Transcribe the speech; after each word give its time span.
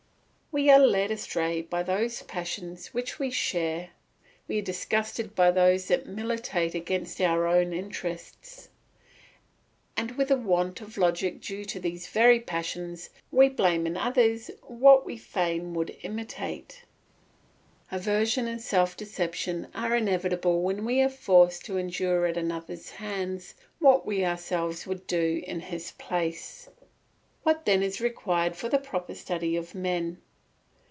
We 0.53 0.69
are 0.69 0.79
led 0.79 1.11
astray 1.11 1.61
by 1.61 1.81
those 1.83 2.23
passions 2.23 2.87
which 2.87 3.17
we 3.19 3.29
share; 3.31 3.91
we 4.49 4.59
are 4.59 4.61
disgusted 4.61 5.33
by 5.33 5.49
those 5.49 5.87
that 5.87 6.07
militate 6.07 6.75
against 6.75 7.21
our 7.21 7.47
own 7.47 7.71
interests; 7.71 8.67
and 9.95 10.17
with 10.17 10.29
a 10.29 10.35
want 10.35 10.81
of 10.81 10.97
logic 10.97 11.39
due 11.39 11.63
to 11.63 11.79
these 11.79 12.07
very 12.07 12.41
passions, 12.41 13.11
we 13.31 13.47
blame 13.47 13.87
in 13.87 13.95
others 13.95 14.51
what 14.63 15.05
we 15.05 15.15
fain 15.15 15.73
would 15.73 15.95
imitate. 16.01 16.83
Aversion 17.89 18.45
and 18.49 18.61
self 18.61 18.97
deception 18.97 19.69
are 19.73 19.95
inevitable 19.95 20.63
when 20.63 20.83
we 20.83 21.01
are 21.01 21.07
forced 21.07 21.63
to 21.67 21.77
endure 21.77 22.25
at 22.25 22.35
another's 22.35 22.89
hands 22.89 23.55
what 23.79 24.05
we 24.05 24.25
ourselves 24.25 24.85
would 24.85 25.07
do 25.07 25.41
in 25.47 25.61
his 25.61 25.93
place. 25.93 26.67
What 27.43 27.63
then 27.63 27.81
is 27.81 28.01
required 28.01 28.57
for 28.57 28.67
the 28.67 28.79
proper 28.79 29.15
study 29.15 29.55
of 29.55 29.73
men? 29.73 30.17